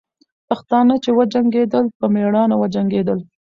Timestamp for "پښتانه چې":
0.49-1.09